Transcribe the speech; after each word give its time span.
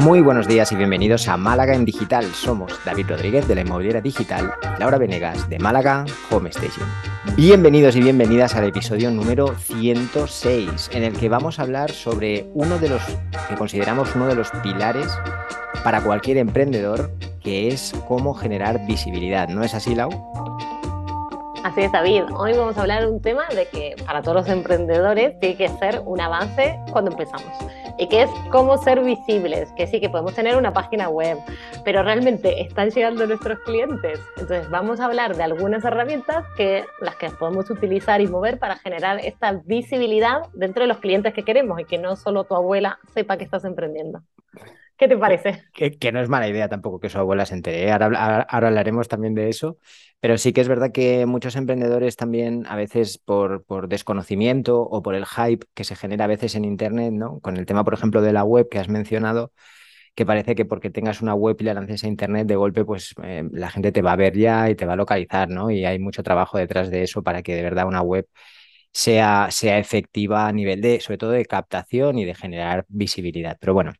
Muy 0.00 0.22
buenos 0.22 0.48
días 0.48 0.72
y 0.72 0.76
bienvenidos 0.76 1.28
a 1.28 1.36
Málaga 1.36 1.74
en 1.74 1.84
Digital. 1.84 2.24
Somos 2.24 2.72
David 2.86 3.10
Rodríguez 3.10 3.46
de 3.46 3.54
la 3.54 3.60
Inmobiliaria 3.60 4.00
Digital 4.00 4.50
y 4.62 4.80
Laura 4.80 4.96
Venegas 4.96 5.46
de 5.50 5.58
Málaga 5.58 6.06
Home 6.30 6.48
Station. 6.48 6.88
Bienvenidos 7.36 7.96
y 7.96 8.00
bienvenidas 8.00 8.56
al 8.56 8.64
episodio 8.64 9.10
número 9.10 9.54
106, 9.54 10.88
en 10.94 11.04
el 11.04 11.18
que 11.18 11.28
vamos 11.28 11.58
a 11.58 11.62
hablar 11.64 11.90
sobre 11.90 12.46
uno 12.54 12.78
de 12.78 12.88
los 12.88 13.02
que 13.46 13.56
consideramos 13.56 14.16
uno 14.16 14.26
de 14.26 14.36
los 14.36 14.50
pilares 14.62 15.06
para 15.84 16.00
cualquier 16.00 16.38
emprendedor, 16.38 17.10
que 17.42 17.68
es 17.68 17.92
cómo 18.08 18.32
generar 18.32 18.86
visibilidad. 18.86 19.48
¿No 19.50 19.62
es 19.62 19.74
así, 19.74 19.94
Lau? 19.94 20.08
Así 21.62 21.82
es, 21.82 21.92
David. 21.92 22.22
Hoy 22.34 22.54
vamos 22.54 22.78
a 22.78 22.80
hablar 22.80 23.02
de 23.02 23.10
un 23.10 23.20
tema 23.20 23.44
de 23.54 23.68
que 23.68 23.94
para 24.06 24.22
todos 24.22 24.34
los 24.38 24.48
emprendedores 24.48 25.38
tiene 25.40 25.56
que 25.58 25.68
ser 25.68 26.00
un 26.06 26.22
avance 26.22 26.78
cuando 26.90 27.10
empezamos. 27.10 27.52
Y 28.00 28.08
que 28.08 28.22
es 28.22 28.30
cómo 28.50 28.78
ser 28.78 29.04
visibles. 29.04 29.70
Que 29.76 29.86
sí, 29.86 30.00
que 30.00 30.08
podemos 30.08 30.34
tener 30.34 30.56
una 30.56 30.72
página 30.72 31.10
web, 31.10 31.38
pero 31.84 32.02
realmente 32.02 32.62
están 32.62 32.90
llegando 32.90 33.26
nuestros 33.26 33.58
clientes. 33.60 34.18
Entonces 34.38 34.70
vamos 34.70 35.00
a 35.00 35.04
hablar 35.04 35.36
de 35.36 35.42
algunas 35.42 35.84
herramientas 35.84 36.46
que 36.56 36.84
las 37.02 37.16
que 37.16 37.28
podemos 37.28 37.68
utilizar 37.70 38.22
y 38.22 38.26
mover 38.26 38.58
para 38.58 38.76
generar 38.76 39.20
esta 39.22 39.52
visibilidad 39.64 40.40
dentro 40.54 40.82
de 40.84 40.88
los 40.88 40.98
clientes 40.98 41.34
que 41.34 41.44
queremos 41.44 41.78
y 41.78 41.84
que 41.84 41.98
no 41.98 42.16
solo 42.16 42.44
tu 42.44 42.54
abuela 42.54 42.98
sepa 43.12 43.36
que 43.36 43.44
estás 43.44 43.64
emprendiendo. 43.66 44.22
¿Qué 45.00 45.08
te 45.08 45.16
parece? 45.16 45.62
Que, 45.72 46.12
no 46.12 46.20
es 46.20 46.28
mala 46.28 46.46
idea 46.46 46.68
tampoco 46.68 47.00
que 47.00 47.08
su 47.08 47.16
abuela 47.16 47.46
se 47.46 47.54
entere. 47.54 47.84
¿eh? 47.84 47.90
Ahora, 47.90 48.42
hablaremos 48.42 49.08
también 49.08 49.34
de 49.34 49.48
eso, 49.48 49.78
pero 50.20 50.36
sí 50.36 50.52
que 50.52 50.60
es 50.60 50.68
verdad 50.68 50.92
que 50.92 51.24
muchos 51.24 51.56
emprendedores 51.56 52.16
también, 52.16 52.66
a 52.66 52.76
veces 52.76 53.16
por, 53.16 53.64
por, 53.64 53.88
desconocimiento 53.88 54.78
o 54.82 55.02
por 55.02 55.14
el 55.14 55.24
hype 55.24 55.64
que 55.72 55.84
se 55.84 55.96
genera 55.96 56.26
a 56.26 56.28
veces 56.28 56.54
en 56.54 56.66
Internet, 56.66 57.14
¿no? 57.14 57.40
Con 57.40 57.56
el 57.56 57.64
tema, 57.64 57.82
por 57.82 57.94
ejemplo, 57.94 58.20
de 58.20 58.34
la 58.34 58.44
web 58.44 58.68
que 58.68 58.78
has 58.78 58.90
mencionado, 58.90 59.54
que 60.14 60.26
parece 60.26 60.54
que 60.54 60.66
porque 60.66 60.90
tengas 60.90 61.22
una 61.22 61.34
web 61.34 61.56
y 61.60 61.64
la 61.64 61.72
lances 61.72 62.04
a 62.04 62.08
Internet, 62.08 62.46
de 62.46 62.56
golpe, 62.56 62.84
pues 62.84 63.14
eh, 63.22 63.44
la 63.52 63.70
gente 63.70 63.92
te 63.92 64.02
va 64.02 64.12
a 64.12 64.16
ver 64.16 64.36
ya 64.36 64.68
y 64.68 64.74
te 64.74 64.84
va 64.84 64.92
a 64.94 64.96
localizar, 64.96 65.48
¿no? 65.48 65.70
Y 65.70 65.86
hay 65.86 65.98
mucho 65.98 66.22
trabajo 66.22 66.58
detrás 66.58 66.90
de 66.90 67.04
eso 67.04 67.22
para 67.22 67.42
que 67.42 67.54
de 67.54 67.62
verdad 67.62 67.86
una 67.86 68.02
web 68.02 68.28
sea, 68.92 69.48
sea 69.50 69.78
efectiva 69.78 70.46
a 70.48 70.52
nivel 70.52 70.82
de, 70.82 71.00
sobre 71.00 71.18
todo 71.18 71.30
de 71.30 71.46
captación 71.46 72.18
y 72.18 72.26
de 72.26 72.34
generar 72.34 72.84
visibilidad. 72.88 73.56
Pero 73.60 73.74
bueno, 73.74 73.92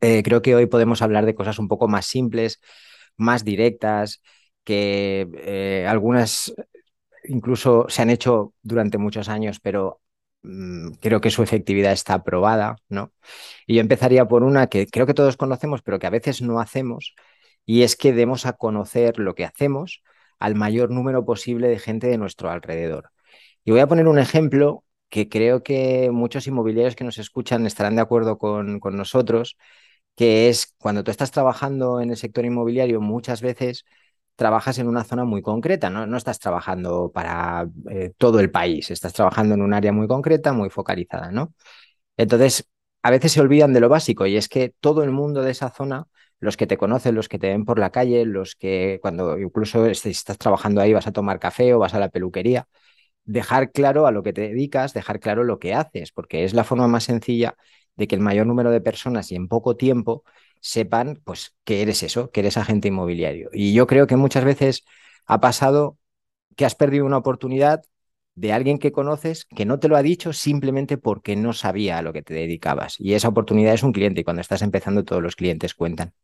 eh, 0.00 0.22
creo 0.22 0.42
que 0.42 0.54
hoy 0.54 0.66
podemos 0.66 1.02
hablar 1.02 1.26
de 1.26 1.34
cosas 1.34 1.58
un 1.58 1.68
poco 1.68 1.88
más 1.88 2.06
simples, 2.06 2.60
más 3.16 3.44
directas, 3.44 4.22
que 4.64 5.28
eh, 5.38 5.86
algunas 5.88 6.54
incluso 7.24 7.86
se 7.88 8.02
han 8.02 8.10
hecho 8.10 8.54
durante 8.62 8.98
muchos 8.98 9.28
años, 9.28 9.60
pero 9.60 10.00
mm, 10.42 10.92
creo 11.00 11.20
que 11.20 11.30
su 11.30 11.42
efectividad 11.42 11.92
está 11.92 12.22
probada, 12.24 12.76
¿no? 12.88 13.12
Y 13.66 13.76
yo 13.76 13.80
empezaría 13.80 14.26
por 14.26 14.42
una 14.42 14.68
que 14.68 14.86
creo 14.86 15.06
que 15.06 15.14
todos 15.14 15.36
conocemos, 15.36 15.82
pero 15.82 15.98
que 15.98 16.06
a 16.06 16.10
veces 16.10 16.42
no 16.42 16.60
hacemos, 16.60 17.14
y 17.66 17.82
es 17.82 17.96
que 17.96 18.12
demos 18.12 18.46
a 18.46 18.54
conocer 18.54 19.18
lo 19.18 19.34
que 19.34 19.44
hacemos 19.44 20.02
al 20.38 20.54
mayor 20.54 20.90
número 20.90 21.24
posible 21.24 21.68
de 21.68 21.78
gente 21.78 22.06
de 22.08 22.18
nuestro 22.18 22.50
alrededor. 22.50 23.10
Y 23.64 23.70
voy 23.70 23.80
a 23.80 23.86
poner 23.88 24.08
un 24.08 24.18
ejemplo 24.18 24.84
que 25.08 25.28
creo 25.28 25.62
que 25.62 26.10
muchos 26.12 26.46
inmobiliarios 26.46 26.96
que 26.96 27.04
nos 27.04 27.18
escuchan 27.18 27.66
estarán 27.66 27.96
de 27.96 28.02
acuerdo 28.02 28.38
con, 28.38 28.80
con 28.80 28.96
nosotros, 28.96 29.56
que 30.16 30.48
es 30.48 30.74
cuando 30.78 31.04
tú 31.04 31.10
estás 31.10 31.30
trabajando 31.30 32.00
en 32.00 32.10
el 32.10 32.16
sector 32.16 32.44
inmobiliario, 32.44 33.00
muchas 33.00 33.40
veces 33.42 33.84
trabajas 34.36 34.78
en 34.78 34.88
una 34.88 35.04
zona 35.04 35.24
muy 35.24 35.42
concreta, 35.42 35.90
no, 35.90 36.06
no 36.06 36.16
estás 36.16 36.38
trabajando 36.40 37.10
para 37.12 37.68
eh, 37.90 38.12
todo 38.18 38.40
el 38.40 38.50
país, 38.50 38.90
estás 38.90 39.12
trabajando 39.12 39.54
en 39.54 39.62
un 39.62 39.74
área 39.74 39.92
muy 39.92 40.08
concreta, 40.08 40.52
muy 40.52 40.70
focalizada, 40.70 41.30
¿no? 41.30 41.54
Entonces, 42.16 42.68
a 43.02 43.10
veces 43.10 43.32
se 43.32 43.40
olvidan 43.40 43.72
de 43.72 43.80
lo 43.80 43.88
básico 43.88 44.26
y 44.26 44.36
es 44.36 44.48
que 44.48 44.74
todo 44.80 45.02
el 45.04 45.10
mundo 45.10 45.42
de 45.42 45.50
esa 45.52 45.70
zona, 45.70 46.06
los 46.40 46.56
que 46.56 46.66
te 46.66 46.76
conocen, 46.78 47.14
los 47.14 47.28
que 47.28 47.38
te 47.38 47.48
ven 47.48 47.64
por 47.64 47.78
la 47.78 47.90
calle, 47.90 48.24
los 48.24 48.54
que 48.56 48.98
cuando 49.02 49.38
incluso 49.38 49.86
estás 49.86 50.38
trabajando 50.38 50.80
ahí 50.80 50.92
vas 50.92 51.06
a 51.06 51.12
tomar 51.12 51.38
café 51.40 51.74
o 51.74 51.78
vas 51.78 51.94
a 51.94 51.98
la 52.00 52.08
peluquería, 52.10 52.68
dejar 53.24 53.72
claro 53.72 54.06
a 54.06 54.12
lo 54.12 54.22
que 54.22 54.32
te 54.32 54.42
dedicas, 54.42 54.94
dejar 54.94 55.20
claro 55.20 55.44
lo 55.44 55.58
que 55.58 55.74
haces, 55.74 56.12
porque 56.12 56.44
es 56.44 56.54
la 56.54 56.64
forma 56.64 56.88
más 56.88 57.04
sencilla 57.04 57.56
de 57.96 58.06
que 58.08 58.14
el 58.14 58.20
mayor 58.20 58.46
número 58.46 58.70
de 58.70 58.80
personas 58.80 59.30
y 59.32 59.36
en 59.36 59.48
poco 59.48 59.76
tiempo 59.76 60.24
sepan 60.60 61.20
pues 61.24 61.54
que 61.64 61.82
eres 61.82 62.02
eso, 62.02 62.30
que 62.30 62.40
eres 62.40 62.56
agente 62.56 62.88
inmobiliario. 62.88 63.50
Y 63.52 63.74
yo 63.74 63.86
creo 63.86 64.06
que 64.06 64.16
muchas 64.16 64.44
veces 64.44 64.84
ha 65.26 65.40
pasado 65.40 65.98
que 66.56 66.64
has 66.64 66.74
perdido 66.74 67.06
una 67.06 67.18
oportunidad 67.18 67.82
de 68.34 68.52
alguien 68.52 68.78
que 68.78 68.92
conoces 68.92 69.44
que 69.46 69.64
no 69.66 69.78
te 69.80 69.88
lo 69.88 69.96
ha 69.96 70.02
dicho 70.02 70.32
simplemente 70.32 70.98
porque 70.98 71.36
no 71.36 71.52
sabía 71.52 71.98
a 71.98 72.02
lo 72.02 72.12
que 72.12 72.22
te 72.22 72.34
dedicabas. 72.34 72.96
Y 73.00 73.14
esa 73.14 73.28
oportunidad 73.28 73.74
es 73.74 73.82
un 73.82 73.92
cliente 73.92 74.20
y 74.22 74.24
cuando 74.24 74.40
estás 74.42 74.62
empezando 74.62 75.04
todos 75.04 75.22
los 75.22 75.36
clientes 75.36 75.74
cuentan. 75.74 76.14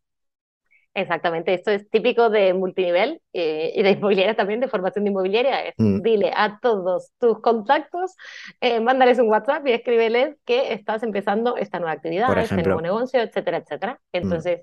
Exactamente, 0.92 1.54
esto 1.54 1.70
es 1.70 1.88
típico 1.88 2.30
de 2.30 2.52
multinivel 2.52 3.22
eh, 3.32 3.72
y 3.76 3.82
de 3.82 3.90
inmobiliaria 3.90 4.34
también, 4.34 4.58
de 4.58 4.66
formación 4.66 5.04
de 5.04 5.10
inmobiliaria. 5.10 5.66
Es, 5.66 5.74
mm. 5.78 6.02
Dile 6.02 6.32
a 6.34 6.58
todos 6.60 7.12
tus 7.20 7.40
contactos, 7.40 8.16
eh, 8.60 8.80
mándales 8.80 9.20
un 9.20 9.28
WhatsApp 9.28 9.66
y 9.68 9.72
escríbeles 9.72 10.36
que 10.44 10.72
estás 10.72 11.04
empezando 11.04 11.56
esta 11.56 11.78
nueva 11.78 11.92
actividad, 11.92 12.36
este 12.36 12.62
nuevo 12.62 12.80
negocio, 12.80 13.20
etcétera, 13.20 13.58
etcétera. 13.58 14.00
Mm. 14.12 14.16
Entonces, 14.16 14.62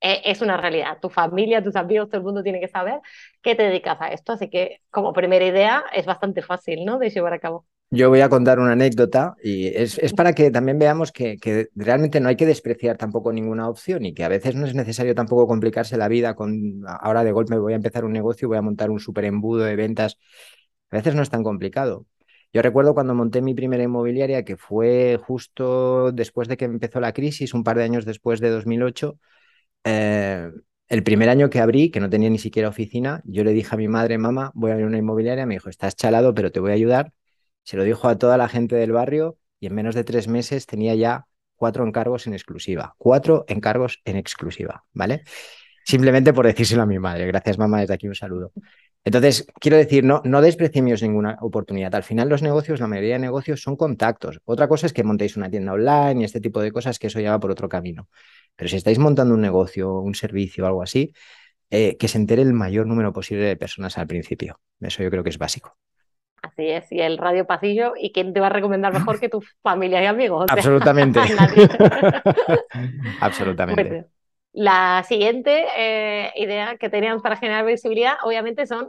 eh, 0.00 0.22
es 0.24 0.40
una 0.42 0.56
realidad. 0.56 0.98
Tu 1.00 1.08
familia, 1.08 1.62
tus 1.62 1.74
amigos, 1.74 2.08
todo 2.08 2.18
el 2.18 2.24
mundo 2.24 2.42
tiene 2.42 2.60
que 2.60 2.68
saber 2.68 3.00
que 3.42 3.56
te 3.56 3.64
dedicas 3.64 4.00
a 4.00 4.12
esto. 4.12 4.32
Así 4.32 4.48
que, 4.48 4.80
como 4.90 5.12
primera 5.12 5.44
idea, 5.44 5.84
es 5.92 6.06
bastante 6.06 6.40
fácil, 6.42 6.84
¿no? 6.84 6.98
De 6.98 7.10
llevar 7.10 7.32
a 7.32 7.40
cabo. 7.40 7.66
Yo 7.90 8.10
voy 8.10 8.20
a 8.20 8.28
contar 8.28 8.58
una 8.58 8.72
anécdota 8.72 9.34
y 9.42 9.68
es, 9.68 9.98
para 10.12 10.34
que 10.34 10.50
también 10.50 10.78
veamos 10.78 11.10
que, 11.10 11.38
realmente 11.74 12.20
no 12.20 12.28
hay 12.28 12.36
que 12.36 12.44
despreciar 12.44 12.98
tampoco 12.98 13.32
ninguna 13.32 13.66
opción 13.68 14.04
y 14.04 14.12
que 14.12 14.24
a 14.24 14.28
veces 14.28 14.54
no 14.54 14.66
es 14.66 14.74
necesario 14.74 15.14
tampoco 15.14 15.46
complicarse 15.46 15.96
la 15.96 16.08
vida 16.08 16.34
con 16.34 16.82
ahora 16.86 17.24
de 17.24 17.32
golpe 17.32 17.56
voy 17.56 17.72
a 17.72 17.76
empezar 17.76 18.04
un 18.04 18.12
negocio, 18.12 18.46
voy 18.46 18.58
a 18.58 18.62
montar 18.62 18.90
un 18.90 19.00
super 19.00 19.24
embudo 19.24 19.64
de 19.64 19.74
ventas. 19.76 20.18
A 20.90 20.96
veces 20.96 21.14
no 21.14 21.22
es 21.22 21.30
tan 21.30 21.42
complicado. 21.42 22.06
Yo 22.52 22.62
recuerdo 22.62 22.94
cuando 22.94 23.14
monté 23.14 23.42
mi 23.42 23.54
primera 23.54 23.82
inmobiliaria, 23.82 24.44
que 24.44 24.56
fue 24.56 25.18
justo 25.22 26.12
después 26.12 26.48
de 26.48 26.56
que 26.58 26.64
empezó 26.66 27.00
la 27.00 27.12
crisis, 27.12 27.54
un 27.54 27.64
par 27.64 27.78
de 27.78 27.84
años 27.84 28.04
después 28.04 28.40
de 28.40 28.50
2008, 28.50 29.18
eh, 29.84 30.50
el 30.88 31.02
primer 31.04 31.28
año 31.30 31.50
que 31.50 31.60
abrí, 31.60 31.90
que 31.90 32.00
no 32.00 32.10
tenía 32.10 32.30
ni 32.30 32.38
siquiera 32.38 32.68
oficina, 32.68 33.22
yo 33.24 33.44
le 33.44 33.52
dije 33.52 33.74
a 33.74 33.78
mi 33.78 33.88
madre, 33.88 34.18
mamá, 34.18 34.52
voy 34.54 34.70
a 34.70 34.74
abrir 34.74 34.86
una 34.88 34.98
inmobiliaria, 34.98 35.46
me 35.46 35.54
dijo, 35.56 35.70
estás 35.70 35.96
chalado, 35.96 36.34
pero 36.34 36.52
te 36.52 36.60
voy 36.60 36.70
a 36.72 36.74
ayudar 36.74 37.12
se 37.68 37.76
lo 37.76 37.84
dijo 37.84 38.08
a 38.08 38.16
toda 38.16 38.38
la 38.38 38.48
gente 38.48 38.76
del 38.76 38.92
barrio 38.92 39.36
y 39.60 39.66
en 39.66 39.74
menos 39.74 39.94
de 39.94 40.02
tres 40.02 40.26
meses 40.26 40.64
tenía 40.64 40.94
ya 40.94 41.26
cuatro 41.54 41.86
encargos 41.86 42.26
en 42.26 42.32
exclusiva. 42.32 42.94
Cuatro 42.96 43.44
encargos 43.46 44.00
en 44.06 44.16
exclusiva, 44.16 44.84
¿vale? 44.94 45.24
Simplemente 45.84 46.32
por 46.32 46.46
decírselo 46.46 46.80
a 46.80 46.86
mi 46.86 46.98
madre. 46.98 47.26
Gracias, 47.26 47.58
mamá, 47.58 47.80
desde 47.80 47.92
aquí 47.92 48.08
un 48.08 48.14
saludo. 48.14 48.52
Entonces, 49.04 49.46
quiero 49.60 49.76
decir, 49.76 50.02
no, 50.02 50.22
no 50.24 50.40
despreciemos 50.40 51.02
ninguna 51.02 51.36
oportunidad. 51.42 51.94
Al 51.94 52.04
final, 52.04 52.30
los 52.30 52.40
negocios, 52.40 52.80
la 52.80 52.86
mayoría 52.86 53.16
de 53.16 53.18
negocios 53.18 53.60
son 53.60 53.76
contactos. 53.76 54.40
Otra 54.46 54.66
cosa 54.66 54.86
es 54.86 54.94
que 54.94 55.04
montéis 55.04 55.36
una 55.36 55.50
tienda 55.50 55.74
online 55.74 56.22
y 56.22 56.24
este 56.24 56.40
tipo 56.40 56.62
de 56.62 56.72
cosas, 56.72 56.98
que 56.98 57.08
eso 57.08 57.20
ya 57.20 57.32
va 57.32 57.38
por 57.38 57.50
otro 57.50 57.68
camino. 57.68 58.08
Pero 58.56 58.70
si 58.70 58.76
estáis 58.76 58.98
montando 58.98 59.34
un 59.34 59.42
negocio, 59.42 59.92
un 59.98 60.14
servicio, 60.14 60.66
algo 60.66 60.82
así, 60.82 61.12
eh, 61.68 61.98
que 61.98 62.08
se 62.08 62.16
entere 62.16 62.40
el 62.40 62.54
mayor 62.54 62.86
número 62.86 63.12
posible 63.12 63.44
de 63.44 63.56
personas 63.56 63.98
al 63.98 64.06
principio. 64.06 64.58
Eso 64.80 65.02
yo 65.02 65.10
creo 65.10 65.22
que 65.22 65.28
es 65.28 65.36
básico. 65.36 65.76
Así 66.48 66.66
es, 66.66 66.90
y 66.92 67.00
el 67.00 67.18
radio 67.18 67.46
pasillo, 67.46 67.92
¿y 67.98 68.10
quién 68.10 68.32
te 68.32 68.40
va 68.40 68.46
a 68.46 68.50
recomendar 68.50 68.92
mejor 68.92 69.20
que 69.20 69.28
tu 69.28 69.42
familia 69.62 70.02
y 70.02 70.06
amigos? 70.06 70.46
Absolutamente. 70.50 71.20
Absolutamente. 73.20 74.06
la 74.52 75.04
siguiente 75.06 75.66
eh, 75.76 76.32
idea 76.36 76.78
que 76.78 76.88
teníamos 76.88 77.22
para 77.22 77.36
generar 77.36 77.66
visibilidad, 77.66 78.14
obviamente, 78.22 78.66
son 78.66 78.88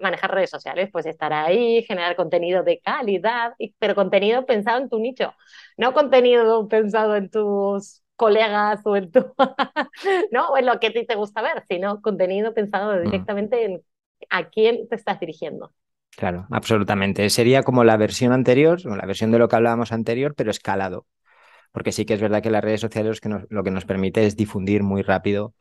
manejar 0.00 0.34
redes 0.34 0.50
sociales, 0.50 0.90
pues 0.92 1.06
estar 1.06 1.32
ahí, 1.32 1.82
generar 1.84 2.16
contenido 2.16 2.62
de 2.62 2.80
calidad, 2.80 3.54
pero 3.78 3.94
contenido 3.94 4.44
pensado 4.44 4.78
en 4.78 4.90
tu 4.90 4.98
nicho, 4.98 5.32
no 5.78 5.94
contenido 5.94 6.68
pensado 6.68 7.16
en 7.16 7.30
tus 7.30 8.02
colegas 8.16 8.82
o 8.84 8.96
en 8.96 9.10
tu, 9.10 9.24
no, 10.32 10.50
o 10.50 10.58
en 10.58 10.66
lo 10.66 10.78
que 10.78 10.88
a 10.88 10.92
ti 10.92 11.06
te 11.06 11.14
gusta 11.14 11.40
ver, 11.40 11.64
sino 11.66 12.02
contenido 12.02 12.52
pensado 12.52 12.94
mm. 12.94 13.04
directamente 13.04 13.64
en 13.64 13.82
a 14.28 14.50
quién 14.50 14.86
te 14.88 14.96
estás 14.96 15.18
dirigiendo. 15.18 15.72
Claro, 16.16 16.46
absolutamente. 16.50 17.30
Sería 17.30 17.62
como 17.62 17.84
la 17.84 17.96
versión 17.96 18.32
anterior, 18.32 18.84
la 18.84 19.06
versión 19.06 19.30
de 19.30 19.38
lo 19.38 19.48
que 19.48 19.56
hablábamos 19.56 19.92
anterior, 19.92 20.34
pero 20.34 20.50
escalado. 20.50 21.06
Porque 21.72 21.92
sí 21.92 22.04
que 22.04 22.14
es 22.14 22.20
verdad 22.20 22.42
que 22.42 22.50
las 22.50 22.64
redes 22.64 22.80
sociales 22.80 23.20
lo 23.50 23.64
que 23.64 23.70
nos 23.70 23.84
permite 23.84 24.26
es 24.26 24.36
difundir 24.36 24.82
muy 24.82 25.02
rápido 25.02 25.54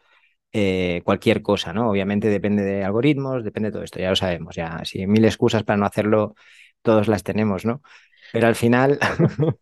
eh, 0.53 1.01
cualquier 1.05 1.41
cosa, 1.41 1.73
¿no? 1.73 1.89
Obviamente 1.89 2.29
depende 2.29 2.63
de 2.63 2.83
algoritmos, 2.83 3.43
depende 3.43 3.69
de 3.69 3.73
todo 3.73 3.83
esto, 3.83 3.99
ya 3.99 4.09
lo 4.09 4.15
sabemos, 4.15 4.55
ya 4.55 4.81
si 4.85 5.05
mil 5.07 5.25
excusas 5.25 5.63
para 5.63 5.77
no 5.77 5.85
hacerlo, 5.85 6.35
todos 6.81 7.07
las 7.07 7.23
tenemos, 7.23 7.65
¿no? 7.65 7.81
Pero 8.31 8.47
al 8.47 8.55
final. 8.55 8.99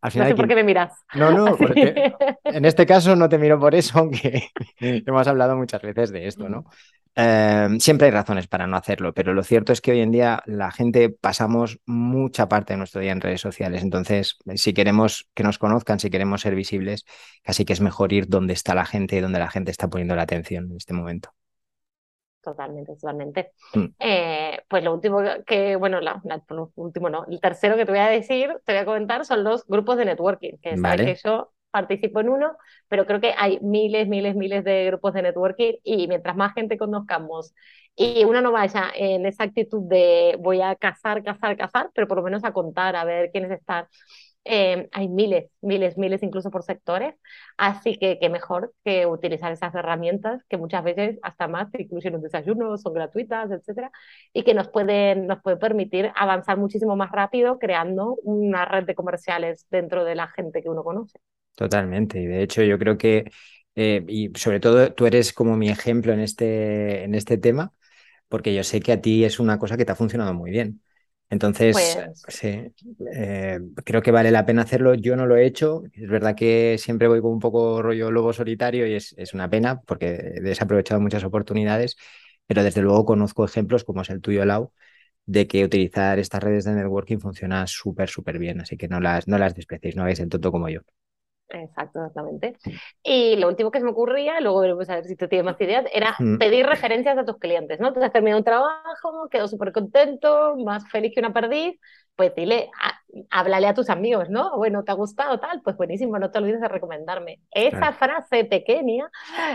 al 0.00 0.10
final 0.10 0.28
no 0.28 0.28
sé 0.28 0.34
por 0.34 0.48
qué 0.48 0.54
me 0.54 0.64
miras. 0.64 0.92
No, 1.14 1.30
no, 1.30 1.56
porque 1.58 2.12
en 2.44 2.64
este 2.64 2.86
caso 2.86 3.16
no 3.16 3.28
te 3.28 3.38
miro 3.38 3.58
por 3.58 3.74
eso, 3.74 3.98
aunque 4.00 4.50
hemos 4.80 5.26
hablado 5.26 5.56
muchas 5.56 5.82
veces 5.82 6.10
de 6.10 6.26
esto, 6.26 6.48
¿no? 6.48 6.64
Em, 7.20 7.80
siempre 7.80 8.06
hay 8.06 8.12
razones 8.12 8.46
para 8.46 8.68
no 8.68 8.76
hacerlo, 8.76 9.12
pero 9.12 9.34
lo 9.34 9.42
cierto 9.42 9.72
es 9.72 9.80
que 9.80 9.90
hoy 9.90 10.02
en 10.02 10.12
día 10.12 10.40
la 10.46 10.70
gente 10.70 11.10
pasamos 11.10 11.80
mucha 11.84 12.48
parte 12.48 12.74
de 12.74 12.76
nuestro 12.76 13.00
día 13.00 13.10
en 13.10 13.20
redes 13.20 13.40
sociales. 13.40 13.82
Entonces, 13.82 14.38
si 14.54 14.72
queremos 14.72 15.28
que 15.34 15.42
nos 15.42 15.58
conozcan, 15.58 15.98
si 15.98 16.10
queremos 16.10 16.42
ser 16.42 16.54
visibles, 16.54 17.04
casi 17.42 17.64
que 17.64 17.72
es 17.72 17.80
mejor 17.80 18.12
ir 18.12 18.28
donde 18.28 18.52
está 18.52 18.72
la 18.72 18.84
gente 18.84 19.16
y 19.16 19.20
donde 19.20 19.40
la 19.40 19.50
gente 19.50 19.72
está 19.72 19.88
poniendo 19.88 20.14
la 20.14 20.22
atención 20.22 20.70
en 20.70 20.76
este 20.76 20.94
momento. 20.94 21.30
Totalmente, 22.40 22.94
totalmente. 22.94 23.50
Mm. 23.74 23.86
Eh, 23.98 24.60
pues 24.68 24.84
lo 24.84 24.94
último 24.94 25.20
que, 25.44 25.74
bueno, 25.74 26.00
lo 26.00 26.72
último 26.76 27.10
no, 27.10 27.26
el 27.28 27.40
tercero 27.40 27.76
que 27.76 27.84
te 27.84 27.90
voy 27.90 28.00
a 28.00 28.06
decir, 28.06 28.60
te 28.64 28.72
voy 28.74 28.82
a 28.82 28.84
comentar, 28.84 29.24
son 29.24 29.42
los 29.42 29.66
grupos 29.66 29.96
de 29.96 30.04
networking, 30.04 30.58
que 30.62 30.76
vale. 30.76 31.04
que 31.04 31.16
yo 31.16 31.50
participo 31.70 32.20
en 32.20 32.28
uno, 32.30 32.56
pero 32.88 33.06
creo 33.06 33.20
que 33.20 33.34
hay 33.36 33.58
miles, 33.60 34.08
miles, 34.08 34.34
miles 34.36 34.64
de 34.64 34.86
grupos 34.86 35.14
de 35.14 35.22
networking 35.22 35.74
y 35.84 36.08
mientras 36.08 36.36
más 36.36 36.54
gente 36.54 36.78
conozcamos 36.78 37.54
y 37.96 38.24
uno 38.24 38.40
no 38.40 38.52
vaya 38.52 38.90
en 38.94 39.26
esa 39.26 39.44
actitud 39.44 39.82
de 39.88 40.36
voy 40.40 40.60
a 40.62 40.76
cazar, 40.76 41.22
cazar, 41.24 41.56
cazar, 41.56 41.90
pero 41.94 42.06
por 42.08 42.18
lo 42.18 42.22
menos 42.24 42.44
a 42.44 42.52
contar, 42.52 42.94
a 42.96 43.04
ver 43.04 43.30
quiénes 43.32 43.50
están. 43.50 43.86
Eh, 44.44 44.88
hay 44.92 45.08
miles, 45.08 45.50
miles, 45.60 45.98
miles 45.98 46.22
incluso 46.22 46.50
por 46.50 46.62
sectores, 46.62 47.14
así 47.58 47.98
que 47.98 48.18
qué 48.18 48.30
mejor 48.30 48.72
que 48.84 49.04
utilizar 49.06 49.52
esas 49.52 49.74
herramientas 49.74 50.42
que 50.48 50.56
muchas 50.56 50.82
veces 50.84 51.18
hasta 51.22 51.48
más 51.48 51.68
incluyen 51.78 52.14
un 52.14 52.22
desayuno, 52.22 52.78
son 52.78 52.94
gratuitas, 52.94 53.50
etcétera, 53.50 53.90
y 54.32 54.44
que 54.44 54.54
nos 54.54 54.68
pueden, 54.68 55.26
nos 55.26 55.42
puede 55.42 55.58
permitir 55.58 56.12
avanzar 56.16 56.56
muchísimo 56.56 56.96
más 56.96 57.10
rápido 57.12 57.58
creando 57.58 58.16
una 58.22 58.64
red 58.64 58.84
de 58.86 58.94
comerciales 58.94 59.66
dentro 59.70 60.04
de 60.04 60.14
la 60.14 60.28
gente 60.28 60.62
que 60.62 60.70
uno 60.70 60.82
conoce. 60.84 61.18
Totalmente. 61.58 62.20
Y 62.20 62.26
de 62.26 62.42
hecho, 62.42 62.62
yo 62.62 62.78
creo 62.78 62.96
que, 62.98 63.30
eh, 63.74 64.04
y 64.08 64.30
sobre 64.36 64.60
todo 64.60 64.94
tú 64.94 65.06
eres 65.06 65.32
como 65.32 65.56
mi 65.56 65.68
ejemplo 65.70 66.12
en 66.12 66.20
este, 66.20 67.02
en 67.04 67.14
este 67.16 67.36
tema, 67.38 67.72
porque 68.28 68.54
yo 68.54 68.64
sé 68.64 68.80
que 68.80 68.92
a 68.92 69.00
ti 69.00 69.24
es 69.24 69.40
una 69.40 69.58
cosa 69.58 69.78
que 69.78 69.84
te 69.86 69.92
ha 69.92 69.96
funcionado 69.96 70.34
muy 70.34 70.50
bien. 70.52 70.82
Entonces, 71.30 71.96
pues 72.22 72.36
sí, 72.36 72.48
eh, 73.14 73.60
creo 73.84 74.02
que 74.02 74.10
vale 74.12 74.32
la 74.32 74.46
pena 74.46 74.62
hacerlo. 74.62 74.94
Yo 74.94 75.16
no 75.16 75.26
lo 75.26 75.36
he 75.36 75.46
hecho. 75.46 75.84
Es 75.94 76.08
verdad 76.10 76.36
que 76.36 76.76
siempre 76.78 77.08
voy 77.08 77.20
con 77.22 77.32
un 77.32 77.40
poco 77.40 77.82
rollo 77.82 78.10
lobo 78.12 78.32
solitario 78.34 78.86
y 78.88 78.94
es, 78.94 79.14
es 79.18 79.34
una 79.34 79.50
pena 79.50 79.80
porque 79.82 80.08
he 80.36 80.40
desaprovechado 80.42 81.00
muchas 81.00 81.24
oportunidades, 81.24 81.96
pero 82.48 82.64
desde 82.64 82.82
luego 82.82 83.04
conozco 83.06 83.44
ejemplos 83.46 83.84
como 83.84 84.02
es 84.02 84.10
el 84.10 84.20
tuyo, 84.22 84.44
Lau, 84.44 84.72
de 85.26 85.46
que 85.48 85.64
utilizar 85.64 86.18
estas 86.20 86.42
redes 86.42 86.64
de 86.66 86.74
networking 86.74 87.18
funciona 87.20 87.66
súper, 87.68 88.08
súper 88.10 88.38
bien. 88.40 88.60
Así 88.60 88.76
que 88.76 88.88
no 88.88 89.00
las, 89.00 89.28
no 89.28 89.38
las 89.38 89.54
despreciéis, 89.56 89.96
no 89.96 90.02
hagáis 90.02 90.20
el 90.20 90.28
tonto 90.30 90.52
como 90.52 90.68
yo. 90.70 90.82
Exacto, 91.50 92.00
exactamente. 92.00 92.58
Y 93.02 93.36
lo 93.36 93.48
último 93.48 93.70
que 93.70 93.78
se 93.78 93.84
me 93.84 93.92
ocurría, 93.92 94.38
luego 94.40 94.60
veremos 94.60 94.88
a 94.90 94.96
ver 94.96 95.04
si 95.04 95.16
tú 95.16 95.28
tienes 95.28 95.46
más 95.46 95.58
ideas, 95.60 95.86
era 95.94 96.20
pedir 96.36 96.66
referencias 96.66 97.16
a 97.16 97.24
tus 97.24 97.38
clientes, 97.38 97.80
¿no? 97.80 97.92
Tú 97.94 98.02
has 98.02 98.12
terminado 98.12 98.38
un 98.38 98.44
trabajo, 98.44 99.28
quedo 99.30 99.48
súper 99.48 99.72
contento, 99.72 100.56
más 100.58 100.86
feliz 100.90 101.12
que 101.14 101.20
una 101.20 101.32
perdiz, 101.32 101.80
pues 102.18 102.34
dile, 102.34 102.68
háblale 103.30 103.68
a 103.68 103.74
tus 103.74 103.90
amigos, 103.90 104.28
¿no? 104.28 104.56
Bueno, 104.56 104.82
¿te 104.82 104.90
ha 104.90 104.94
gustado 104.96 105.38
tal? 105.38 105.62
Pues 105.62 105.76
buenísimo, 105.76 106.18
no 106.18 106.32
te 106.32 106.38
olvides 106.38 106.60
de 106.60 106.66
recomendarme. 106.66 107.40
Esa 107.52 107.92
frase 107.92 108.44
pequeña, 108.44 109.08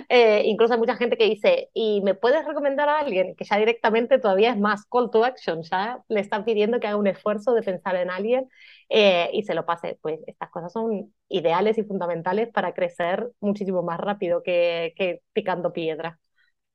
eh, 0.07 0.43
incluso 0.45 0.73
hay 0.73 0.79
mucha 0.79 0.95
gente 0.95 1.17
que 1.17 1.25
dice, 1.25 1.69
¿y 1.73 1.99
me 2.03 2.15
puedes 2.15 2.45
recomendar 2.45 2.87
a 2.87 2.99
alguien? 2.99 3.35
Que 3.35 3.43
ya 3.43 3.57
directamente 3.57 4.17
todavía 4.17 4.51
es 4.51 4.57
más 4.57 4.85
call 4.85 5.11
to 5.11 5.25
action, 5.25 5.61
ya 5.63 6.01
le 6.07 6.21
están 6.21 6.45
pidiendo 6.45 6.79
que 6.79 6.87
haga 6.87 6.95
un 6.95 7.07
esfuerzo 7.07 7.53
de 7.53 7.63
pensar 7.63 7.97
en 7.97 8.09
alguien 8.09 8.47
eh, 8.87 9.29
y 9.33 9.43
se 9.43 9.55
lo 9.55 9.65
pase. 9.65 9.99
Pues 10.01 10.21
estas 10.25 10.49
cosas 10.49 10.71
son 10.71 11.13
ideales 11.27 11.77
y 11.77 11.83
fundamentales 11.83 12.49
para 12.49 12.73
crecer 12.73 13.29
muchísimo 13.41 13.83
más 13.83 13.99
rápido 13.99 14.41
que, 14.41 14.93
que 14.95 15.21
picando 15.33 15.73
piedra. 15.73 16.17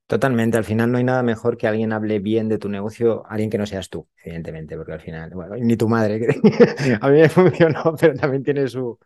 Totalmente, 0.09 0.57
al 0.57 0.65
final 0.65 0.91
no 0.91 0.99
hay 0.99 1.05
nada 1.05 1.23
mejor 1.23 1.59
que 1.59 1.67
alguien 1.67 1.93
hable 1.93 2.19
bien 2.19 2.49
de 2.49 2.59
tu 2.59 2.71
negocio, 2.71 3.25
alguien 3.29 3.51
que 3.51 3.59
no 3.59 3.67
seas 3.67 3.91
tú, 3.91 4.09
evidentemente, 4.25 4.75
porque 4.77 4.93
al 4.93 5.01
final, 5.03 5.31
bueno, 5.35 5.55
ni 5.59 5.77
tu 5.77 5.87
madre, 5.89 6.27
a 7.03 7.09
mí 7.11 7.21
me 7.21 7.29
funcionó, 7.29 7.95
pero 8.01 8.15
también 8.15 8.43
tiene 8.43 8.67
sus 8.69 8.99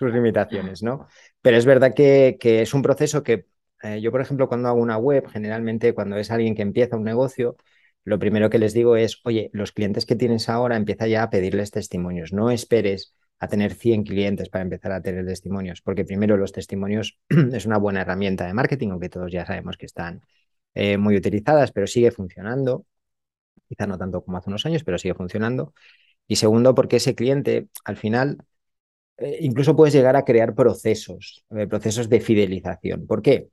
limitaciones, 0.00 0.82
¿no? 0.82 1.08
Pero 1.42 1.56
es 1.56 1.66
verdad 1.66 1.94
que, 1.94 2.36
que 2.40 2.62
es 2.62 2.74
un 2.74 2.82
proceso 2.82 3.22
que 3.22 3.46
eh, 3.82 4.00
yo, 4.02 4.10
por 4.12 4.20
ejemplo, 4.20 4.48
cuando 4.48 4.68
hago 4.68 4.80
una 4.80 4.98
web, 4.98 5.26
generalmente 5.30 5.94
cuando 5.94 6.16
es 6.18 6.30
alguien 6.30 6.54
que 6.54 6.62
empieza 6.62 6.96
un 6.96 7.04
negocio, 7.04 7.56
lo 8.04 8.18
primero 8.18 8.50
que 8.50 8.58
les 8.58 8.74
digo 8.74 8.96
es, 8.96 9.20
oye, 9.24 9.50
los 9.54 9.72
clientes 9.72 10.06
que 10.06 10.16
tienes 10.16 10.48
ahora, 10.50 10.76
empieza 10.76 11.06
ya 11.06 11.22
a 11.22 11.30
pedirles 11.30 11.70
testimonios, 11.70 12.32
no 12.34 12.50
esperes 12.50 13.14
a 13.38 13.48
tener 13.48 13.74
100 13.74 14.04
clientes 14.04 14.48
para 14.48 14.62
empezar 14.62 14.92
a 14.92 15.02
tener 15.02 15.26
testimonios, 15.26 15.82
porque 15.82 16.04
primero 16.04 16.36
los 16.36 16.52
testimonios 16.52 17.18
es 17.28 17.66
una 17.66 17.78
buena 17.78 18.02
herramienta 18.02 18.46
de 18.46 18.54
marketing, 18.54 18.90
aunque 18.90 19.08
todos 19.08 19.32
ya 19.32 19.46
sabemos 19.46 19.76
que 19.76 19.86
están 19.86 20.22
eh, 20.74 20.96
muy 20.98 21.16
utilizadas, 21.16 21.72
pero 21.72 21.86
sigue 21.86 22.10
funcionando, 22.10 22.86
quizá 23.68 23.86
no 23.86 23.98
tanto 23.98 24.24
como 24.24 24.38
hace 24.38 24.50
unos 24.50 24.66
años, 24.66 24.84
pero 24.84 24.98
sigue 24.98 25.14
funcionando. 25.14 25.74
Y 26.26 26.36
segundo, 26.36 26.74
porque 26.74 26.96
ese 26.96 27.14
cliente 27.14 27.68
al 27.84 27.96
final 27.96 28.38
eh, 29.18 29.38
incluso 29.40 29.76
puedes 29.76 29.94
llegar 29.94 30.16
a 30.16 30.24
crear 30.24 30.54
procesos, 30.54 31.44
eh, 31.56 31.66
procesos 31.66 32.08
de 32.08 32.20
fidelización. 32.20 33.06
¿Por 33.06 33.22
qué? 33.22 33.48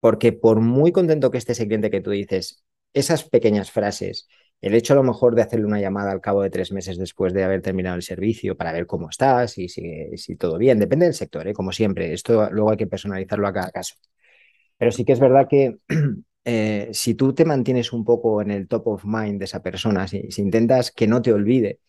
Porque 0.00 0.32
por 0.32 0.60
muy 0.60 0.92
contento 0.92 1.30
que 1.30 1.38
esté 1.38 1.52
ese 1.52 1.66
cliente 1.66 1.90
que 1.90 2.00
tú 2.00 2.10
dices, 2.10 2.64
esas 2.94 3.24
pequeñas 3.24 3.70
frases, 3.70 4.28
el 4.62 4.74
hecho 4.74 4.94
a 4.94 4.96
lo 4.96 5.02
mejor 5.02 5.34
de 5.34 5.42
hacerle 5.42 5.66
una 5.66 5.80
llamada 5.80 6.12
al 6.12 6.20
cabo 6.20 6.42
de 6.42 6.50
tres 6.50 6.72
meses 6.72 6.96
después 6.96 7.34
de 7.34 7.42
haber 7.44 7.62
terminado 7.62 7.96
el 7.96 8.02
servicio 8.02 8.56
para 8.56 8.72
ver 8.72 8.86
cómo 8.86 9.10
estás 9.10 9.58
y 9.58 9.68
si, 9.68 10.36
todo 10.36 10.56
bien, 10.56 10.78
depende 10.78 11.04
del 11.06 11.14
sector, 11.14 11.48
¿eh? 11.48 11.52
como 11.52 11.72
siempre. 11.72 12.12
Esto 12.12 12.48
luego 12.50 12.70
hay 12.70 12.76
que 12.76 12.86
personalizarlo 12.86 13.48
a 13.48 13.52
cada 13.52 13.70
caso. 13.72 13.96
Pero 14.78 14.92
sí 14.92 15.04
que 15.04 15.12
es 15.12 15.20
verdad 15.20 15.48
que 15.50 15.78
eh, 16.44 16.88
si 16.92 17.14
tú 17.14 17.34
te 17.34 17.44
mantienes 17.44 17.92
un 17.92 18.04
poco 18.04 18.40
en 18.40 18.52
el 18.52 18.68
top 18.68 18.88
of 18.88 19.04
mind 19.04 19.40
de 19.40 19.46
esa 19.46 19.62
persona, 19.62 20.06
si, 20.06 20.28
intentas 20.38 20.92
que 20.92 21.08
no 21.08 21.22
te 21.22 21.32
olvide, 21.32 21.80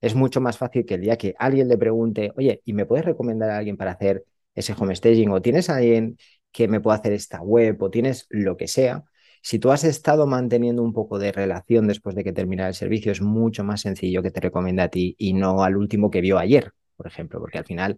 es 0.00 0.14
mucho 0.14 0.40
más 0.40 0.58
fácil 0.58 0.86
que 0.86 0.94
el 0.94 1.02
día 1.02 1.16
que 1.18 1.34
alguien 1.38 1.68
le 1.68 1.78
pregunte, 1.78 2.32
oye, 2.36 2.62
¿y 2.64 2.72
me 2.72 2.86
puedes 2.86 3.04
recomendar 3.04 3.50
a 3.50 3.58
alguien 3.58 3.76
para 3.76 3.92
hacer 3.92 4.24
ese 4.54 4.74
home 4.78 4.96
staging? 4.96 5.30
¿O 5.30 5.42
tienes 5.42 5.70
alguien 5.70 6.16
que 6.50 6.68
me 6.68 6.80
pueda 6.80 6.96
hacer 6.98 7.12
esta 7.12 7.42
web? 7.42 7.80
¿O 7.82 7.90
tienes 7.90 8.26
lo 8.30 8.56
que 8.56 8.68
sea? 8.68 9.04
Si 9.42 9.58
tú 9.58 9.72
has 9.72 9.84
estado 9.84 10.26
manteniendo 10.26 10.82
un 10.82 10.92
poco 10.92 11.18
de 11.18 11.32
relación 11.32 11.88
después 11.88 12.14
de 12.14 12.24
que 12.24 12.32
terminara 12.32 12.68
el 12.68 12.74
servicio, 12.74 13.12
es 13.12 13.20
mucho 13.20 13.64
más 13.64 13.80
sencillo 13.82 14.22
que 14.22 14.30
te 14.30 14.40
recomiende 14.40 14.82
a 14.82 14.88
ti 14.88 15.14
y 15.18 15.34
no 15.34 15.64
al 15.64 15.76
último 15.76 16.10
que 16.10 16.20
vio 16.20 16.38
ayer, 16.38 16.72
por 16.96 17.06
ejemplo, 17.06 17.40
porque 17.40 17.58
al 17.58 17.64
final 17.64 17.96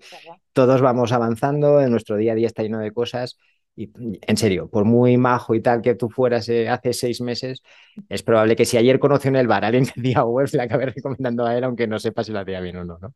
todos 0.52 0.80
vamos 0.80 1.12
avanzando, 1.12 1.80
en 1.80 1.90
nuestro 1.90 2.16
día 2.16 2.32
a 2.32 2.34
día 2.34 2.46
está 2.46 2.62
lleno 2.62 2.78
de 2.78 2.92
cosas 2.92 3.38
y 3.76 3.90
en 3.96 4.36
serio, 4.36 4.68
por 4.68 4.84
muy 4.84 5.16
majo 5.16 5.54
y 5.54 5.60
tal 5.60 5.82
que 5.82 5.94
tú 5.96 6.08
fueras 6.08 6.48
eh, 6.48 6.68
hace 6.68 6.92
seis 6.92 7.20
meses, 7.20 7.62
es 8.08 8.22
probable 8.22 8.54
que 8.54 8.64
si 8.64 8.76
ayer 8.76 9.00
conoció 9.00 9.30
en 9.30 9.36
el 9.36 9.48
bar 9.48 9.64
alguien 9.64 9.84
que 9.84 10.00
hacía 10.00 10.24
web, 10.24 10.48
le 10.52 10.62
acabe 10.62 10.86
recomendando 10.86 11.44
a 11.44 11.56
él, 11.56 11.64
aunque 11.64 11.86
no 11.86 11.98
sepa 11.98 12.22
si 12.22 12.32
lo 12.32 12.38
hacía 12.38 12.60
bien 12.60 12.76
o 12.76 12.84
no, 12.84 12.98
¿no? 12.98 13.14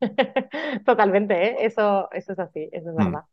Totalmente, 0.84 1.34
¿eh? 1.34 1.56
eso, 1.60 2.08
eso 2.12 2.32
es 2.32 2.38
así, 2.38 2.68
eso 2.72 2.90
es 2.90 2.94
mm. 2.94 3.04
verdad. 3.04 3.24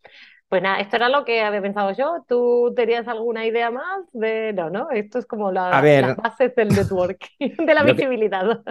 Pues 0.49 0.63
nada, 0.63 0.79
esto 0.79 0.95
era 0.95 1.09
lo 1.09 1.25
que 1.25 1.41
había 1.41 1.61
pensado 1.61 1.91
yo. 1.91 2.25
¿Tú 2.27 2.73
tenías 2.75 3.07
alguna 3.07 3.45
idea 3.45 3.69
más? 3.69 4.01
De... 4.13 4.51
No, 4.51 4.71
no, 4.71 4.89
esto 4.89 5.19
es 5.19 5.27
como 5.27 5.51
la, 5.51 5.69
las 5.79 6.17
bases 6.17 6.55
del 6.55 6.69
networking, 6.69 7.55
de 7.67 7.73
la 7.73 7.83
visibilidad. 7.83 8.61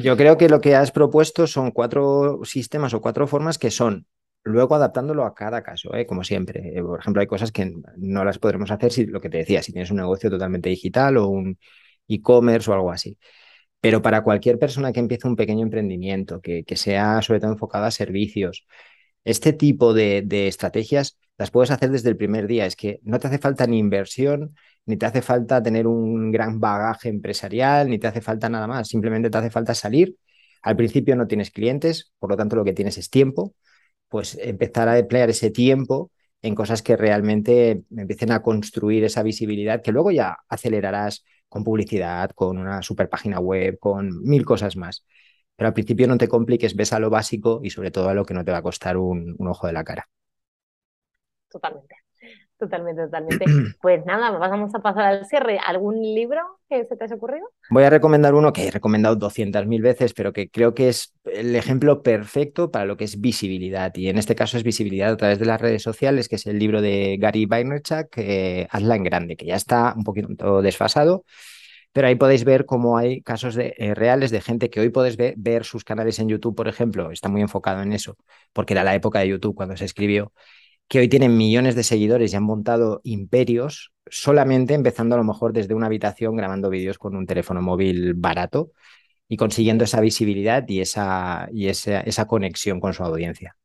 yo 0.00 0.16
creo 0.16 0.38
que 0.38 0.48
lo 0.48 0.62
que 0.62 0.74
has 0.74 0.90
propuesto 0.90 1.46
son 1.46 1.72
cuatro 1.72 2.40
sistemas 2.44 2.94
o 2.94 3.02
cuatro 3.02 3.26
formas 3.26 3.58
que 3.58 3.70
son 3.70 4.06
luego 4.44 4.76
adaptándolo 4.76 5.26
a 5.26 5.34
cada 5.34 5.62
caso, 5.62 5.94
¿eh? 5.94 6.06
como 6.06 6.24
siempre. 6.24 6.72
Eh, 6.74 6.82
por 6.82 7.00
ejemplo, 7.00 7.20
hay 7.20 7.26
cosas 7.26 7.52
que 7.52 7.70
no 7.98 8.24
las 8.24 8.38
podremos 8.38 8.70
hacer 8.70 8.90
si 8.90 9.04
lo 9.04 9.20
que 9.20 9.28
te 9.28 9.38
decía, 9.38 9.62
si 9.62 9.72
tienes 9.72 9.90
un 9.90 9.98
negocio 9.98 10.30
totalmente 10.30 10.70
digital 10.70 11.18
o 11.18 11.28
un 11.28 11.58
e-commerce 12.08 12.70
o 12.70 12.74
algo 12.74 12.90
así. 12.90 13.18
Pero 13.80 14.00
para 14.00 14.22
cualquier 14.22 14.58
persona 14.58 14.92
que 14.92 15.00
empiece 15.00 15.28
un 15.28 15.36
pequeño 15.36 15.62
emprendimiento, 15.64 16.40
que, 16.40 16.64
que 16.64 16.76
sea 16.76 17.20
sobre 17.20 17.40
todo 17.40 17.52
enfocado 17.52 17.84
a 17.84 17.90
servicios, 17.90 18.66
este 19.26 19.52
tipo 19.52 19.92
de, 19.92 20.24
estrategias 20.46 21.18
las 21.36 21.50
puedes 21.50 21.70
hacer 21.72 21.90
desde 21.90 22.08
el 22.08 22.16
primer 22.16 22.46
día. 22.46 22.64
Es 22.64 22.76
que 22.76 23.00
no 23.02 23.18
te 23.18 23.26
hace 23.26 23.38
falta 23.38 23.66
ni 23.66 23.78
inversión, 23.78 24.54
ni 24.86 24.96
te 24.96 25.04
hace 25.04 25.20
falta 25.20 25.62
tener 25.62 25.86
un 25.88 26.30
gran 26.30 26.60
bagaje 26.60 27.08
empresarial, 27.08 27.90
ni 27.90 27.98
te 27.98 28.06
hace 28.06 28.20
falta 28.20 28.48
nada 28.48 28.68
más. 28.68 28.88
Simplemente 28.88 29.28
te 29.28 29.38
hace 29.38 29.50
falta 29.50 29.74
salir. 29.74 30.16
Al 30.62 30.76
principio 30.76 31.16
no 31.16 31.26
tienes 31.26 31.50
clientes, 31.50 32.12
por 32.20 32.30
lo 32.30 32.36
tanto 32.36 32.56
lo 32.56 32.64
que 32.64 32.72
tienes 32.72 32.98
es 32.98 33.10
tiempo. 33.10 33.54
Pues 34.08 34.38
empezar 34.40 34.88
a 34.88 34.98
emplear 34.98 35.28
ese 35.28 35.50
tiempo 35.50 36.12
en 36.40 36.54
cosas 36.54 36.82
que 36.82 36.96
realmente 36.96 37.82
empiecen 37.96 38.30
a 38.30 38.42
construir 38.42 39.04
esa 39.04 39.24
visibilidad 39.24 39.82
que 39.82 39.92
luego 39.92 40.12
ya 40.12 40.38
acelerarás 40.48 41.24
con 41.48 41.64
publicidad, 41.64 42.30
con 42.30 42.58
una 42.58 42.82
super 42.82 43.08
página 43.08 43.40
web, 43.40 43.78
con 43.80 44.22
mil 44.22 44.44
cosas 44.44 44.76
más. 44.76 45.04
Pero 45.56 45.68
al 45.68 45.74
principio 45.74 46.06
no 46.06 46.18
te 46.18 46.28
compliques, 46.28 46.76
ves 46.76 46.92
a 46.92 47.00
lo 47.00 47.10
básico 47.10 47.60
y 47.62 47.70
sobre 47.70 47.90
todo 47.90 48.08
a 48.08 48.14
lo 48.14 48.24
que 48.24 48.34
no 48.34 48.44
te 48.44 48.52
va 48.52 48.58
a 48.58 48.62
costar 48.62 48.96
un, 48.96 49.36
ojo 49.40 49.66
de 49.66 49.72
la 49.72 49.84
cara. 49.84 50.08
Totalmente. 51.48 51.96
Totalmente, 52.58 53.02
totalmente. 53.02 53.44
Pues 53.80 54.04
nada, 54.06 54.30
vamos 54.30 54.74
a 54.74 54.80
pasar 54.80 55.04
al 55.04 55.26
cierre. 55.26 55.58
¿Algún 55.64 56.00
libro 56.00 56.40
que 56.68 56.84
se 56.84 56.96
te 56.96 57.04
haya 57.04 57.14
ocurrido? 57.14 57.46
Voy 57.70 57.84
a 57.84 57.90
recomendar 57.90 58.34
uno 58.34 58.52
que 58.52 58.66
he 58.66 58.70
recomendado 58.70 59.16
200.000 59.16 59.82
veces, 59.82 60.14
pero 60.14 60.32
que 60.32 60.48
creo 60.48 60.74
que 60.74 60.88
es 60.88 61.14
el 61.24 61.54
ejemplo 61.54 62.02
perfecto 62.02 62.70
para 62.70 62.86
lo 62.86 62.96
que 62.96 63.04
es 63.04 63.20
visibilidad. 63.20 63.94
Y 63.94 64.08
en 64.08 64.18
este 64.18 64.34
caso 64.34 64.56
es 64.56 64.62
visibilidad 64.62 65.12
a 65.12 65.16
través 65.16 65.38
de 65.38 65.46
las 65.46 65.60
redes 65.60 65.82
sociales, 65.82 66.28
que 66.28 66.36
es 66.36 66.46
el 66.46 66.58
libro 66.58 66.80
de 66.80 67.16
Gary 67.20 67.46
Vaynerchuk, 67.46 68.08
eh, 68.16 68.66
Hazla 68.70 68.96
en 68.96 69.04
Grande, 69.04 69.36
que 69.36 69.46
ya 69.46 69.56
está 69.56 69.94
un 69.96 70.04
poquito 70.04 70.62
desfasado. 70.62 71.24
Pero 71.96 72.08
ahí 72.08 72.14
podéis 72.14 72.44
ver 72.44 72.66
cómo 72.66 72.98
hay 72.98 73.22
casos 73.22 73.54
de, 73.54 73.72
eh, 73.78 73.94
reales 73.94 74.30
de 74.30 74.42
gente 74.42 74.68
que 74.68 74.80
hoy 74.80 74.90
podéis 74.90 75.16
ver, 75.16 75.32
ver 75.38 75.64
sus 75.64 75.82
canales 75.82 76.18
en 76.18 76.28
YouTube, 76.28 76.54
por 76.54 76.68
ejemplo, 76.68 77.10
está 77.10 77.30
muy 77.30 77.40
enfocado 77.40 77.80
en 77.80 77.90
eso, 77.94 78.18
porque 78.52 78.74
era 78.74 78.84
la 78.84 78.94
época 78.94 79.20
de 79.20 79.28
YouTube 79.28 79.54
cuando 79.54 79.78
se 79.78 79.86
escribió, 79.86 80.34
que 80.88 80.98
hoy 80.98 81.08
tienen 81.08 81.38
millones 81.38 81.74
de 81.74 81.84
seguidores 81.84 82.34
y 82.34 82.36
han 82.36 82.42
montado 82.42 83.00
imperios 83.02 83.94
solamente 84.08 84.74
empezando 84.74 85.14
a 85.14 85.18
lo 85.18 85.24
mejor 85.24 85.54
desde 85.54 85.72
una 85.72 85.86
habitación 85.86 86.36
grabando 86.36 86.68
vídeos 86.68 86.98
con 86.98 87.16
un 87.16 87.24
teléfono 87.26 87.62
móvil 87.62 88.12
barato 88.12 88.72
y 89.26 89.38
consiguiendo 89.38 89.84
esa 89.84 90.02
visibilidad 90.02 90.68
y 90.68 90.82
esa, 90.82 91.48
y 91.50 91.68
esa, 91.68 92.00
esa 92.02 92.26
conexión 92.26 92.78
con 92.78 92.92
su 92.92 93.04
audiencia. 93.04 93.56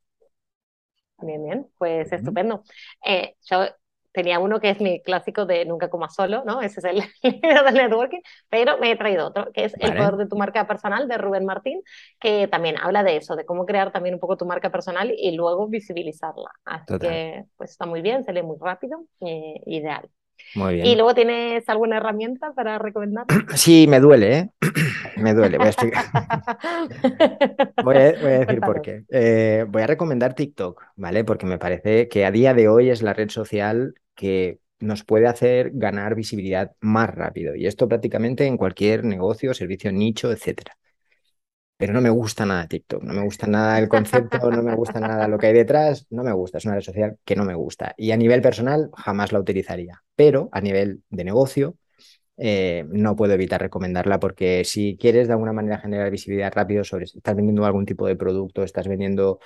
Bien, 1.21 1.43
bien, 1.43 1.67
pues 1.77 2.13
estupendo. 2.13 2.63
Eh, 3.05 3.35
yo 3.41 3.65
tenía 4.11 4.39
uno 4.39 4.59
que 4.59 4.69
es 4.69 4.81
mi 4.81 5.01
clásico 5.01 5.45
de 5.45 5.65
Nunca 5.65 5.89
Comas 5.89 6.15
Solo, 6.15 6.43
¿no? 6.45 6.61
Ese 6.61 6.79
es 6.79 6.85
el 6.85 7.03
libro 7.41 7.63
del 7.63 7.73
networking, 7.73 8.21
pero 8.49 8.77
me 8.77 8.91
he 8.91 8.95
traído 8.95 9.27
otro, 9.27 9.51
que 9.53 9.65
es 9.65 9.73
El 9.79 9.95
Poder 9.95 10.15
de 10.15 10.27
tu 10.27 10.37
Marca 10.37 10.67
Personal, 10.67 11.07
de 11.07 11.17
Rubén 11.17 11.45
Martín, 11.45 11.81
que 12.19 12.47
también 12.47 12.77
habla 12.77 13.03
de 13.03 13.17
eso, 13.17 13.35
de 13.35 13.45
cómo 13.45 13.65
crear 13.65 13.91
también 13.91 14.15
un 14.15 14.19
poco 14.19 14.37
tu 14.37 14.45
marca 14.45 14.71
personal 14.71 15.13
y 15.15 15.31
luego 15.31 15.67
visibilizarla. 15.67 16.51
Así 16.65 16.97
que, 16.99 17.45
pues 17.57 17.71
está 17.71 17.85
muy 17.85 18.01
bien, 18.01 18.23
se 18.23 18.33
lee 18.33 18.43
muy 18.43 18.57
rápido, 18.59 19.03
eh, 19.21 19.61
ideal. 19.65 20.09
Muy 20.55 20.75
bien. 20.75 20.85
¿Y 20.85 20.95
luego 20.95 21.13
tienes 21.13 21.67
alguna 21.69 21.97
herramienta 21.97 22.51
para 22.53 22.77
recomendar? 22.77 23.25
Sí, 23.55 23.85
me 23.87 23.99
duele, 23.99 24.37
¿eh? 24.37 24.49
Me 25.17 25.33
duele, 25.35 25.57
voy 25.57 25.67
a 25.67 25.69
explicar. 25.69 26.05
voy, 27.83 27.95
a, 27.95 28.11
decir 28.13 28.59
por 28.61 28.81
qué. 28.81 29.03
Eh, 29.11 29.65
voy 29.67 29.83
a 29.83 29.87
recomendar 29.87 30.33
TikTok, 30.33 30.81
¿vale? 30.95 31.23
Porque 31.23 31.45
me 31.45 31.59
parece 31.59 32.07
que 32.07 32.25
a 32.25 32.31
día 32.31 32.55
de 32.55 32.67
hoy 32.67 32.89
es 32.89 33.03
la 33.03 33.13
red 33.13 33.29
social 33.29 33.93
que 34.21 34.59
nos 34.79 35.03
puede 35.03 35.27
hacer 35.27 35.71
ganar 35.73 36.13
visibilidad 36.15 36.73
más 36.79 37.09
rápido. 37.09 37.55
Y 37.55 37.65
esto 37.65 37.87
prácticamente 37.87 38.45
en 38.45 38.57
cualquier 38.57 39.03
negocio, 39.03 39.53
servicio, 39.55 39.91
nicho, 39.91 40.31
etcétera. 40.31 40.77
Pero 41.77 41.93
no 41.93 42.01
me 42.01 42.11
gusta 42.11 42.45
nada 42.45 42.67
TikTok, 42.67 43.01
no 43.01 43.13
me 43.13 43.23
gusta 43.23 43.47
nada 43.47 43.79
el 43.79 43.89
concepto, 43.89 44.51
no 44.51 44.61
me 44.61 44.75
gusta 44.75 44.99
nada 44.99 45.27
lo 45.27 45.39
que 45.39 45.47
hay 45.47 45.53
detrás, 45.53 46.05
no 46.11 46.23
me 46.23 46.31
gusta, 46.31 46.59
es 46.59 46.65
una 46.65 46.75
red 46.75 46.83
social 46.83 47.17
que 47.25 47.35
no 47.35 47.43
me 47.43 47.55
gusta. 47.55 47.95
Y 47.97 48.11
a 48.11 48.17
nivel 48.17 48.43
personal 48.43 48.91
jamás 48.95 49.31
la 49.31 49.39
utilizaría, 49.39 50.03
pero 50.15 50.49
a 50.51 50.61
nivel 50.61 51.01
de 51.09 51.23
negocio 51.23 51.77
eh, 52.37 52.85
no 52.89 53.15
puedo 53.15 53.33
evitar 53.33 53.61
recomendarla 53.61 54.19
porque 54.19 54.63
si 54.63 54.95
quieres 54.99 55.27
de 55.27 55.33
alguna 55.33 55.53
manera 55.53 55.79
generar 55.79 56.11
visibilidad 56.11 56.53
rápido 56.53 56.83
sobre 56.83 57.07
si 57.07 57.17
estás 57.17 57.35
vendiendo 57.35 57.65
algún 57.65 57.87
tipo 57.87 58.05
de 58.05 58.15
producto, 58.15 58.63
estás 58.63 58.87
vendiendo 58.87 59.39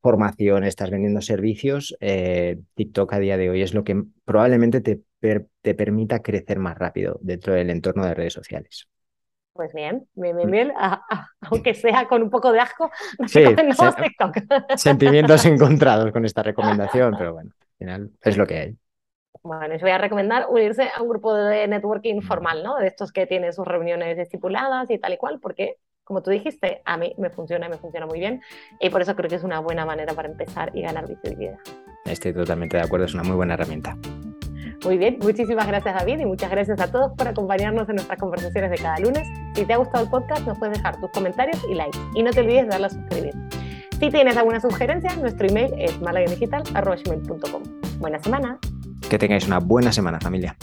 formación, 0.00 0.64
estás 0.64 0.90
vendiendo 0.90 1.20
servicios, 1.20 1.96
eh, 2.00 2.58
TikTok 2.74 3.12
a 3.12 3.18
día 3.18 3.36
de 3.36 3.50
hoy 3.50 3.62
es 3.62 3.74
lo 3.74 3.84
que 3.84 4.02
probablemente 4.24 4.80
te, 4.80 5.00
te 5.20 5.74
permita 5.74 6.22
crecer 6.22 6.58
más 6.58 6.78
rápido 6.78 7.18
dentro 7.20 7.54
del 7.54 7.70
entorno 7.70 8.06
de 8.06 8.14
redes 8.14 8.32
sociales. 8.32 8.88
Pues 9.52 9.74
bien, 9.74 10.06
bien, 10.14 10.36
bien, 10.36 10.48
mm. 10.48 10.52
bien. 10.52 10.72
aunque 11.42 11.74
sea 11.74 12.08
con 12.08 12.22
un 12.22 12.30
poco 12.30 12.50
de 12.52 12.60
asco, 12.60 12.90
sí, 13.26 13.44
TikTok. 13.44 14.36
Sentimientos 14.76 15.44
encontrados 15.46 16.12
con 16.12 16.24
esta 16.24 16.42
recomendación, 16.42 17.14
pero 17.18 17.34
bueno, 17.34 17.50
al 17.60 17.76
final 17.78 18.10
es 18.22 18.36
lo 18.36 18.46
que 18.46 18.56
hay. 18.56 18.76
Bueno, 19.42 19.74
os 19.74 19.80
voy 19.80 19.90
a 19.90 19.98
recomendar 19.98 20.46
unirse 20.48 20.88
a 20.94 21.02
un 21.02 21.08
grupo 21.08 21.34
de 21.34 21.66
networking 21.66 22.16
mm. 22.16 22.22
formal, 22.22 22.62
¿no? 22.62 22.76
De 22.76 22.86
estos 22.86 23.12
que 23.12 23.26
tienen 23.26 23.52
sus 23.52 23.66
reuniones 23.66 24.18
estipuladas 24.18 24.90
y 24.90 24.98
tal 24.98 25.14
y 25.14 25.16
cual, 25.16 25.40
porque 25.40 25.76
como 26.10 26.24
tú 26.24 26.30
dijiste, 26.32 26.82
a 26.84 26.96
mí 26.96 27.14
me 27.18 27.30
funciona 27.30 27.68
y 27.68 27.70
me 27.70 27.78
funciona 27.78 28.04
muy 28.04 28.18
bien. 28.18 28.42
Y 28.80 28.90
por 28.90 29.00
eso 29.00 29.14
creo 29.14 29.30
que 29.30 29.36
es 29.36 29.44
una 29.44 29.60
buena 29.60 29.86
manera 29.86 30.12
para 30.12 30.28
empezar 30.28 30.72
y 30.74 30.82
ganar 30.82 31.06
visibilidad. 31.06 31.56
Estoy 32.04 32.32
totalmente 32.32 32.76
de 32.76 32.82
acuerdo, 32.82 33.06
es 33.06 33.14
una 33.14 33.22
muy 33.22 33.36
buena 33.36 33.54
herramienta. 33.54 33.96
Muy 34.84 34.98
bien, 34.98 35.18
muchísimas 35.22 35.68
gracias 35.68 35.94
David 35.94 36.18
y 36.18 36.24
muchas 36.24 36.50
gracias 36.50 36.80
a 36.80 36.90
todos 36.90 37.12
por 37.16 37.28
acompañarnos 37.28 37.88
en 37.88 37.94
nuestras 37.94 38.18
conversaciones 38.18 38.72
de 38.72 38.78
cada 38.78 38.98
lunes. 38.98 39.28
Si 39.54 39.64
te 39.64 39.72
ha 39.72 39.76
gustado 39.76 40.02
el 40.02 40.10
podcast, 40.10 40.44
nos 40.48 40.58
puedes 40.58 40.78
dejar 40.78 40.98
tus 41.00 41.12
comentarios 41.12 41.64
y 41.70 41.74
likes. 41.74 41.98
Y 42.16 42.24
no 42.24 42.32
te 42.32 42.40
olvides 42.40 42.64
de 42.64 42.70
darle 42.70 42.86
a 42.86 42.90
suscribir. 42.90 43.34
Si 44.00 44.10
tienes 44.10 44.36
alguna 44.36 44.60
sugerencia, 44.60 45.14
nuestro 45.14 45.46
email 45.46 45.72
es 45.78 46.00
malagadigital.com. 46.00 47.62
Buena 48.00 48.18
semana. 48.18 48.58
Que 49.08 49.16
tengáis 49.16 49.46
una 49.46 49.60
buena 49.60 49.92
semana, 49.92 50.18
familia. 50.18 50.56